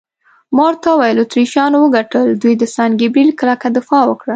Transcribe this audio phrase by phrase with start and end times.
[0.55, 4.29] ما ورته وویل: اتریشیانو وګټل، دوی د سان ګبرېل کلکه دفاع وکړه.